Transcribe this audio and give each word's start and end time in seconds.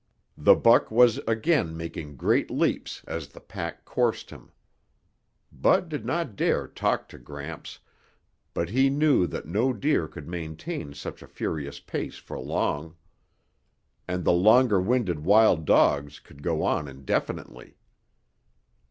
The 0.35 0.55
buck 0.55 0.89
was 0.89 1.19
again 1.27 1.77
making 1.77 2.15
great 2.15 2.49
leaps 2.49 3.03
as 3.05 3.27
the 3.27 3.39
pack 3.39 3.85
coursed 3.85 4.31
him. 4.31 4.49
Bud 5.51 5.89
did 5.89 6.05
not 6.07 6.35
dare 6.35 6.67
talk 6.67 7.07
to 7.09 7.19
Gramps, 7.19 7.77
but 8.55 8.69
he 8.69 8.89
knew 8.89 9.27
that 9.27 9.45
no 9.45 9.73
deer 9.73 10.07
could 10.07 10.27
maintain 10.27 10.95
such 10.95 11.21
a 11.21 11.27
furious 11.27 11.79
pace 11.79 12.17
for 12.17 12.39
long. 12.39 12.95
And 14.07 14.23
the 14.25 14.33
longer 14.33 14.81
winded 14.81 15.19
wild 15.19 15.65
dogs 15.65 16.19
could 16.19 16.41
go 16.41 16.63
on 16.63 16.87
indefinitely. 16.87 17.77